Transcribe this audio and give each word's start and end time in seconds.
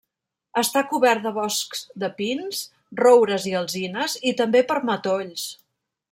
Està 0.59 0.81
cobert 0.93 1.25
de 1.25 1.33
boscs 1.35 1.83
de 2.03 2.09
pins, 2.21 2.61
roures 3.01 3.45
i 3.51 3.53
alzines, 3.59 4.17
i 4.31 4.37
també 4.39 4.63
per 4.73 4.79
matolls. 4.91 5.45